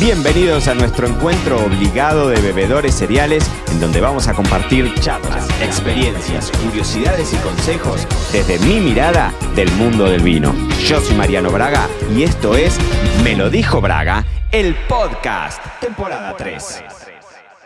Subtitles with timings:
[0.00, 6.52] Bienvenidos a nuestro encuentro obligado de bebedores cereales, en donde vamos a compartir charlas, experiencias,
[6.62, 10.54] curiosidades y consejos desde mi mirada del mundo del vino.
[10.86, 12.78] Yo soy Mariano Braga y esto es
[13.24, 16.84] Me lo dijo Braga, el podcast, temporada 3.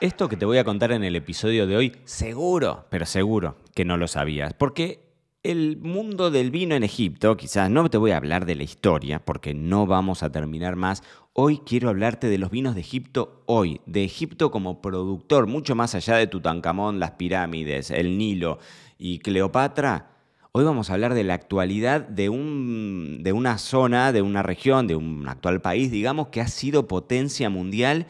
[0.00, 3.84] Esto que te voy a contar en el episodio de hoy, seguro, pero seguro que
[3.84, 5.12] no lo sabías, porque
[5.42, 9.18] el mundo del vino en Egipto, quizás no te voy a hablar de la historia,
[9.24, 11.02] porque no vamos a terminar más.
[11.34, 15.94] Hoy quiero hablarte de los vinos de Egipto hoy, de Egipto como productor, mucho más
[15.94, 18.58] allá de Tutankamón, las pirámides, el Nilo
[18.98, 20.10] y Cleopatra.
[20.52, 24.86] Hoy vamos a hablar de la actualidad de, un, de una zona, de una región,
[24.86, 28.08] de un actual país, digamos, que ha sido potencia mundial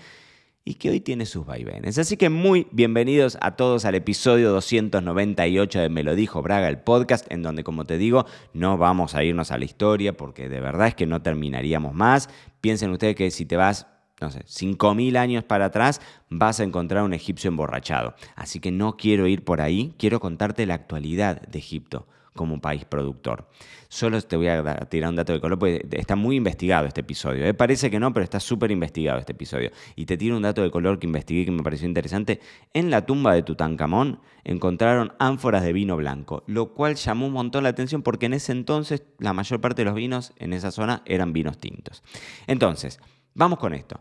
[0.64, 1.98] y que hoy tiene sus vaivenes.
[1.98, 6.78] Así que muy bienvenidos a todos al episodio 298 de Me lo dijo Braga, el
[6.78, 10.60] podcast, en donde, como te digo, no vamos a irnos a la historia porque de
[10.60, 12.28] verdad es que no terminaríamos más.
[12.60, 13.86] Piensen ustedes que si te vas
[14.20, 18.14] no sé, 5.000 años para atrás, vas a encontrar un egipcio emborrachado.
[18.36, 22.84] Así que no quiero ir por ahí, quiero contarte la actualidad de Egipto como país
[22.84, 23.48] productor.
[23.88, 27.44] Solo te voy a tirar un dato de color, porque está muy investigado este episodio.
[27.44, 27.52] ¿eh?
[27.52, 29.70] Parece que no, pero está súper investigado este episodio.
[29.96, 32.40] Y te tiro un dato de color que investigué que me pareció interesante.
[32.72, 37.64] En la tumba de Tutankamón encontraron ánforas de vino blanco, lo cual llamó un montón
[37.64, 41.02] la atención porque en ese entonces la mayor parte de los vinos en esa zona
[41.04, 42.02] eran vinos tintos.
[42.46, 42.98] Entonces,
[43.34, 44.00] vamos con esto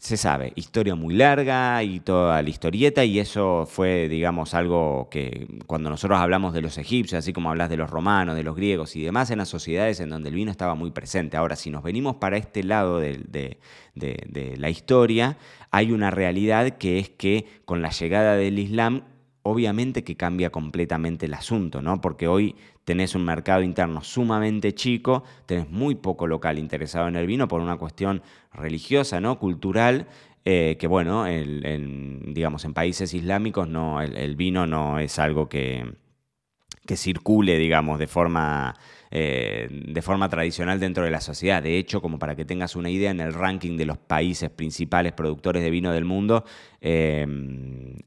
[0.00, 5.46] se sabe, historia muy larga y toda la historieta, y eso fue, digamos, algo que
[5.66, 8.96] cuando nosotros hablamos de los egipcios, así como hablas de los romanos, de los griegos
[8.96, 11.36] y demás, en las sociedades en donde el vino estaba muy presente.
[11.36, 13.18] Ahora, si nos venimos para este lado de,
[13.94, 15.36] de la historia,
[15.70, 19.02] hay una realidad que es que con la llegada del Islam
[19.42, 22.00] obviamente que cambia completamente el asunto, ¿no?
[22.00, 27.26] Porque hoy tenés un mercado interno sumamente chico, tenés muy poco local interesado en el
[27.26, 29.38] vino por una cuestión religiosa, ¿no?
[29.38, 30.08] Cultural,
[30.44, 35.94] eh, que bueno, digamos, en países islámicos no, el, vino no es algo que,
[36.90, 38.74] que circule, digamos, de forma
[39.12, 41.62] eh, de forma tradicional dentro de la sociedad.
[41.62, 45.12] De hecho, como para que tengas una idea, en el ranking de los países principales
[45.12, 46.44] productores de vino del mundo,
[46.80, 47.24] eh,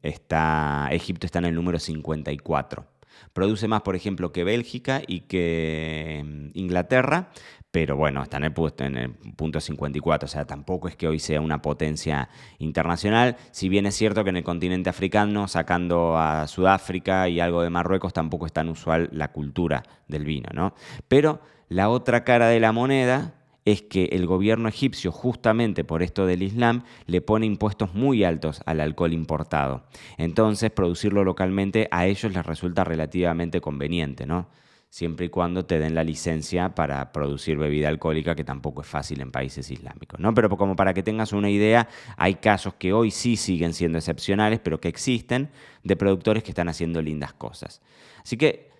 [0.01, 2.92] está, Egipto está en el número 54.
[3.33, 7.29] Produce más, por ejemplo, que Bélgica y que mm, Inglaterra,
[7.71, 11.19] pero bueno, está en el, en el punto 54, o sea, tampoco es que hoy
[11.19, 12.29] sea una potencia
[12.59, 17.63] internacional, si bien es cierto que en el continente africano, sacando a Sudáfrica y algo
[17.63, 20.75] de Marruecos, tampoco es tan usual la cultura del vino, ¿no?
[21.07, 23.33] Pero la otra cara de la moneda
[23.65, 28.61] es que el gobierno egipcio, justamente por esto del Islam, le pone impuestos muy altos
[28.65, 29.83] al alcohol importado.
[30.17, 34.49] Entonces, producirlo localmente a ellos les resulta relativamente conveniente, ¿no?
[34.89, 39.21] Siempre y cuando te den la licencia para producir bebida alcohólica, que tampoco es fácil
[39.21, 40.35] en países islámicos, ¿no?
[40.35, 44.59] Pero como para que tengas una idea, hay casos que hoy sí siguen siendo excepcionales,
[44.59, 45.49] pero que existen,
[45.83, 47.81] de productores que están haciendo lindas cosas.
[48.21, 48.72] Así que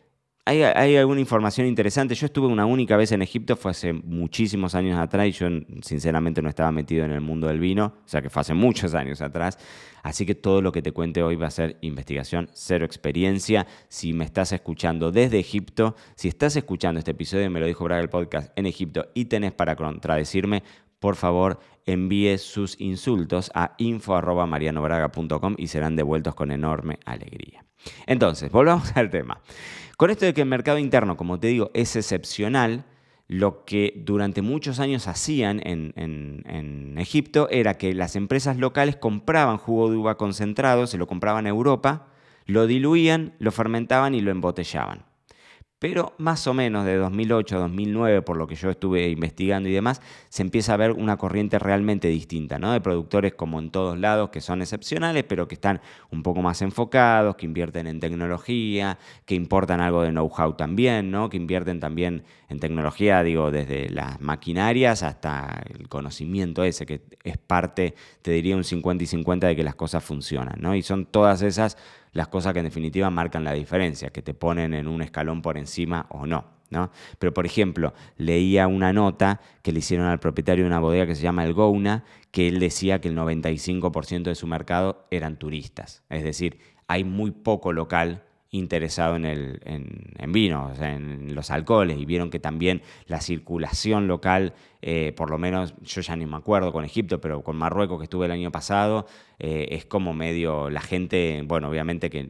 [0.45, 2.15] hay, alguna información interesante.
[2.15, 5.47] Yo estuve una única vez en Egipto, fue hace muchísimos años atrás y yo
[5.81, 8.93] sinceramente no estaba metido en el mundo del vino, o sea que fue hace muchos
[8.93, 9.57] años atrás.
[10.01, 13.65] Así que todo lo que te cuente hoy va a ser investigación, cero experiencia.
[13.87, 18.01] Si me estás escuchando desde Egipto, si estás escuchando este episodio, me lo dijo Braga
[18.01, 20.63] el podcast en Egipto y tenés para contradecirme,
[20.99, 27.65] por favor envíe sus insultos a info.marianobraga.com y serán devueltos con enorme alegría.
[28.05, 29.41] Entonces, volvamos al tema.
[29.97, 32.85] Con esto de que el mercado interno, como te digo, es excepcional,
[33.27, 39.57] lo que durante muchos años hacían en, en, Egipto era que las empresas locales compraban
[39.57, 42.07] jugo de uva concentrado, se lo compraban a Europa,
[42.45, 45.05] lo diluían, lo fermentaban y lo embotellaban
[45.83, 49.73] pero más o menos de 2008 a 2009, por lo que yo estuve investigando y
[49.73, 52.71] demás, se empieza a ver una corriente realmente distinta, ¿no?
[52.71, 56.61] De productores como en todos lados, que son excepcionales, pero que están un poco más
[56.61, 61.27] enfocados, que invierten en tecnología, que importan algo de know-how también, ¿no?
[61.27, 67.37] Que invierten también en tecnología, digo, desde las maquinarias hasta el conocimiento ese, que es
[67.37, 70.75] parte, te diría, un 50 y 50 de que las cosas funcionan, ¿no?
[70.75, 71.75] Y son todas esas
[72.13, 75.57] las cosas que en definitiva marcan la diferencia, que te ponen en un escalón por
[75.57, 76.45] encima o no.
[76.69, 76.89] ¿no?
[77.19, 81.15] Pero, por ejemplo, leía una nota que le hicieron al propietario de una bodega que
[81.15, 86.03] se llama El Gouna, que él decía que el 95% de su mercado eran turistas.
[86.09, 91.49] Es decir, hay muy poco local interesado en, el, en, vino, o sea, en los
[91.49, 94.53] alcoholes, y vieron que también la circulación local,
[94.83, 98.03] eh, por lo menos yo ya ni me acuerdo con Egipto, pero con Marruecos que
[98.03, 99.07] estuve el año pasado,
[99.39, 102.29] eh, es como medio la gente, bueno, obviamente que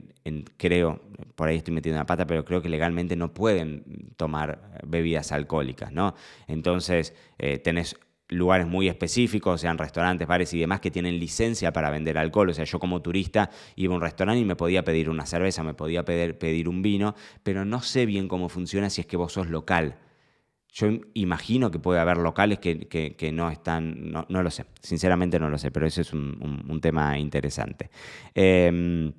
[0.55, 1.01] creo,
[1.35, 3.83] por ahí estoy metiendo la pata, pero creo que legalmente no pueden
[4.15, 6.15] tomar bebidas alcohólicas, ¿no?
[6.47, 7.97] Entonces, eh, tenés
[8.33, 12.49] lugares muy específicos, sean restaurantes, bares y demás, que tienen licencia para vender alcohol.
[12.49, 15.63] O sea, yo como turista iba a un restaurante y me podía pedir una cerveza,
[15.63, 19.17] me podía pedir, pedir un vino, pero no sé bien cómo funciona si es que
[19.17, 19.97] vos sos local.
[20.73, 25.59] Yo imagino que puede haber locales que, no están, no, lo sé, sinceramente no lo
[25.59, 27.91] sé, pero ese es un, tema interesante.
[28.33, 29.13] Em,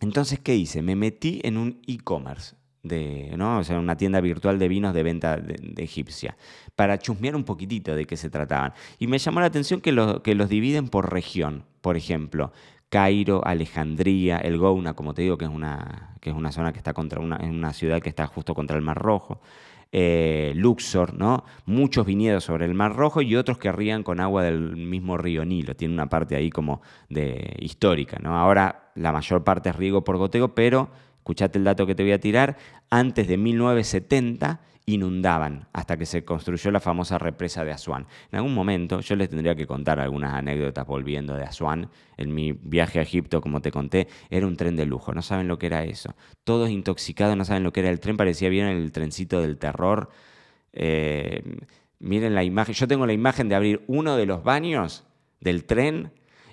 [0.00, 0.82] entonces, ¿qué hice?
[0.82, 3.58] Me metí en un e-commerce de, ¿no?
[3.58, 6.36] O sea, una tienda virtual de vinos de venta de, egipcia,
[6.76, 8.72] para chusmear un poquitito de qué se trataban.
[8.98, 12.52] Y me llamó la atención que, que los dividen por región, por ejemplo.
[12.88, 16.78] Cairo, Alejandría, El Gouna, como te digo, que es una, que es una zona que
[16.78, 19.40] está contra una, es una ciudad que está justo contra el Mar Rojo.
[19.90, 21.44] Eh, Luxor, ¿no?
[21.64, 25.44] Muchos viñedos sobre el Mar Rojo y otros que rían con agua del mismo río
[25.46, 25.74] Nilo.
[25.76, 28.36] Tiene una parte ahí como de histórica, ¿no?
[28.36, 30.90] Ahora la mayor parte es riego por goteo, pero
[31.28, 32.56] escuchate el dato que te voy a tirar,
[32.88, 38.06] antes de 1970 inundaban hasta que se construyó la famosa represa de Asuán.
[38.32, 41.90] En algún momento yo les tendría que contar algunas anécdotas volviendo de Asuán.
[42.16, 45.12] En mi viaje a Egipto, como te conté, era un tren de lujo.
[45.12, 46.14] No saben lo que era eso.
[46.44, 48.16] Todos intoxicados, no saben lo que era el tren.
[48.16, 50.08] Parecía bien el trencito del terror.
[50.72, 51.42] Eh,
[51.98, 52.74] miren la imagen.
[52.74, 55.04] Yo tengo la imagen de abrir uno de los baños
[55.40, 56.12] del tren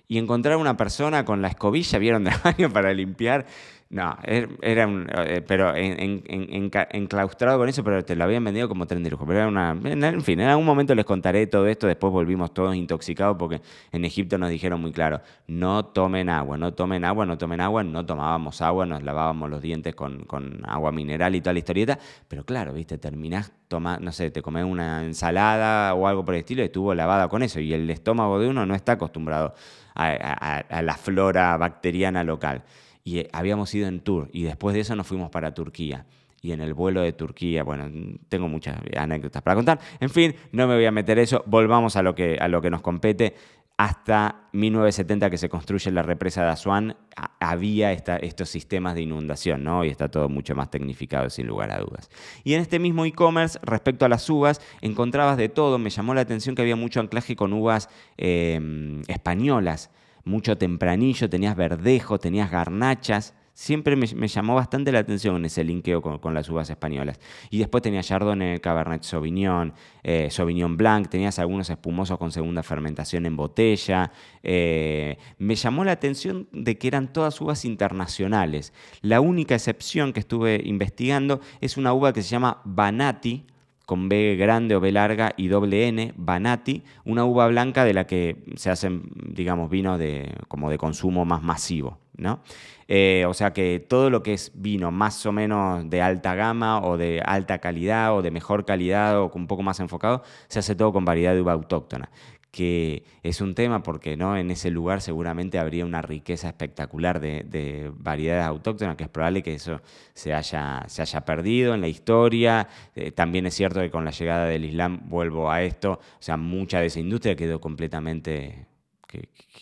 [0.10, 3.45] y encontrar una persona con la escobilla, vieron, del baño para limpiar
[3.88, 5.08] no, er, era un.
[5.16, 9.28] Eh, pero en, enclaustrado con eso, pero te lo habían vendido como tren de lujo.
[9.28, 9.78] Pero era una.
[9.84, 11.86] En fin, en algún momento les contaré todo esto.
[11.86, 13.62] Después volvimos todos intoxicados porque
[13.92, 17.84] en Egipto nos dijeron muy claro: no tomen agua, no tomen agua, no tomen agua.
[17.84, 20.26] No tomábamos agua, nos lavábamos los dientes con,
[20.66, 22.00] agua mineral y toda la historieta.
[22.28, 26.40] Pero claro, viste, terminás tomando, no sé, te comes una ensalada o algo por el
[26.40, 27.60] estilo y estuvo lavada con eso.
[27.60, 29.54] Y el estómago de uno no está acostumbrado
[29.94, 32.64] a la flora bacteriana local
[33.06, 36.06] y eh, habíamos ido en tour y después de eso nos fuimos para Turquía.
[36.42, 37.90] Y en el vuelo de Turquía, bueno,
[38.30, 39.80] tengo muchas anécdotas para contar.
[40.00, 42.69] En fin, no me voy a meter eso, volvamos a lo que, a lo que
[42.69, 43.34] nos compete.
[43.78, 46.98] Hasta 1970 que se construye la represa de Asuán,
[47.40, 49.84] había estos sistemas de inundación, ¿no?
[49.84, 52.10] Y está todo mucho más tecnificado, sin lugar a dudas.
[52.44, 55.78] Y en este mismo e-commerce, respecto a las uvas, encontrabas de todo.
[55.78, 59.90] Me llamó la atención que había mucho anclaje con uvas eh, españolas
[60.25, 63.33] mucho tempranillo, tenías verdejo, tenías garnachas.
[63.54, 67.22] Siempre me, llamó bastante la atención ese linkeo con, las uvas españolas.
[67.50, 69.74] Y después tenías Chardonnay, Cabernet Sauvignon,
[70.04, 74.12] eh, Sauvignon Blanc, tenías algunos espumosos con segunda fermentación en botella.
[74.44, 78.74] Eh, me llamó la atención de que eran todas uvas internacionales.
[79.01, 83.45] La única excepción que estuve investigando es una uva que se llama Banati,
[83.86, 88.08] con B grande o B larga y doble N, Banati, una uva blanca de la
[88.08, 92.00] que se hacen, digamos, vinos de, como de consumo más masivo.
[92.18, 92.40] ¿no?
[92.88, 96.82] Eh, o sea que todo lo que es vino más o menos de alta gama
[96.82, 100.76] o de alta calidad o de mejor calidad o un poco más enfocado, se hace
[100.76, 102.10] todo con variedad de uva autóctona
[102.56, 104.38] que es un tema porque ¿no?
[104.38, 109.56] en ese lugar seguramente habría una riqueza espectacular de, variedades autóctonas, que es probable que
[109.56, 109.81] eso
[110.13, 112.69] se haya, se haya perdido en la historia.
[112.96, 116.38] Eh, también es cierto que con la llegada del Islam, vuelvo a esto, o sea,
[116.38, 118.68] mucha de esa industria quedó completamente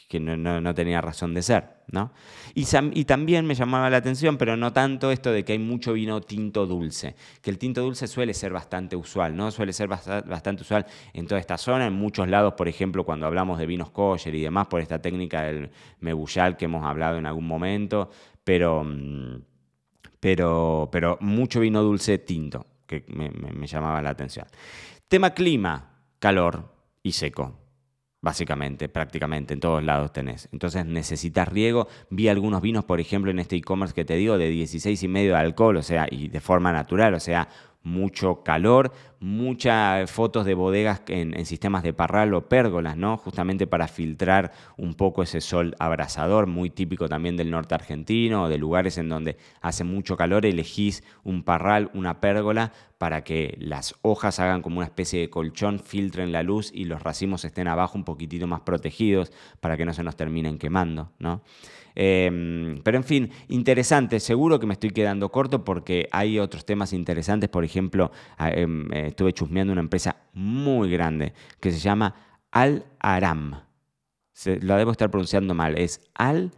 [0.07, 1.72] que, no, tenía razón de ser.
[1.91, 2.11] ¿No?
[2.53, 2.65] Y,
[3.05, 6.65] también me llamaba la atención, pero no tanto esto de que hay mucho vino tinto
[6.65, 9.51] dulce, que el tinto dulce suele ser bastante usual, ¿no?
[9.51, 13.57] suele ser bastante usual en toda esta zona, en muchos lados, por ejemplo, cuando hablamos
[13.59, 17.47] de vinos kosher y demás, por esta técnica del mebullal que hemos hablado en algún
[17.47, 18.09] momento,
[18.43, 19.41] pero, mm,
[20.19, 24.47] pero, pero mucho vino dulce tinto, que me llamaba la atención.
[25.07, 27.62] Tema clima, calor y seco
[28.23, 30.47] básicamente, prácticamente, en todos lados tenés.
[30.53, 31.89] Entonces necesitas riego.
[32.09, 35.33] Vi algunos vinos, por ejemplo, en este e-commerce que te digo, de 16 y medio
[35.33, 37.49] de alcohol, o sea, y de forma natural, o sea,
[37.83, 43.17] mucho calor, muchas fotos de bodegas en, sistemas de parral o pérgolas, ¿no?
[43.17, 48.57] Justamente para filtrar un poco ese sol abrasador, muy típico también del norte argentino, de
[48.57, 54.39] lugares en donde hace mucho calor, elegís un parral, una pérgola, para que las hojas
[54.39, 58.05] hagan como una especie de colchón, filtren la luz y los racimos estén abajo un
[58.05, 61.41] poquitito más protegidos para que no se nos terminen quemando, ¿no?
[61.95, 64.19] Em, pero en fin, interesante.
[64.19, 67.49] Seguro que me estoy quedando corto porque hay otros temas interesantes.
[67.49, 72.15] Por ejemplo, em, eh, estuve chusmeando una empresa muy grande que se llama
[72.51, 73.61] Al Aram.
[74.61, 75.77] lo debo estar pronunciando mal.
[75.77, 76.51] Es Al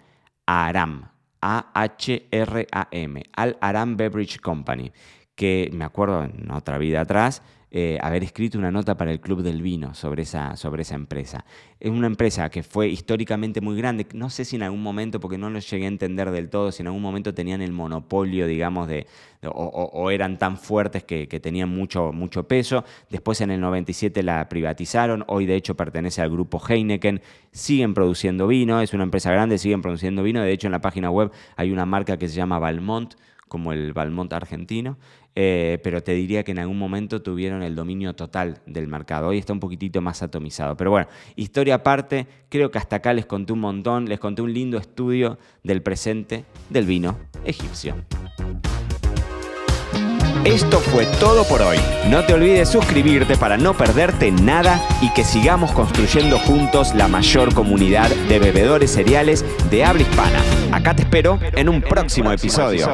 [0.46, 1.10] Aram.
[1.42, 3.24] A-H-R-A-M.
[3.36, 4.92] Al Aram Beverage Company
[5.36, 7.42] que me acuerdo en otra vida atrás,
[7.78, 11.44] eh, haber escrito una nota para el Club del Vino sobre esa, sobre esa empresa.
[11.78, 15.38] Es una empresa que fue históricamente muy grande, no sé si en algún momento, porque
[15.38, 18.88] no lo llegué a entender del todo, si en algún momento tenían el monopolio, digamos,
[18.88, 19.08] de,
[19.44, 22.86] o, eran tan fuertes que, tenían mucho, mucho peso.
[23.10, 28.48] Después en el 97 la privatizaron, hoy de hecho pertenece al grupo Heineken, siguen produciendo
[28.48, 31.72] vino, es una empresa grande, siguen produciendo vino, de hecho en la página web hay
[31.72, 33.16] una marca que se llama Valmont,
[33.48, 34.98] como el Valmont argentino,
[35.36, 39.28] eh, pero te diría que en algún momento tuvieron el dominio total del mercado.
[39.28, 40.78] Hoy está un poquitito más atomizado.
[40.78, 44.54] Pero bueno, historia aparte, creo que hasta acá les conté un montón, les conté un
[44.54, 47.96] lindo estudio del presente del vino egipcio.
[50.46, 51.78] Esto fue todo por hoy.
[52.08, 57.52] No te olvides suscribirte para no perderte nada y que sigamos construyendo juntos la mayor
[57.56, 60.65] comunidad de bebedores cereales de habla hispana.
[60.86, 62.86] Acá te espero en un próximo episodio.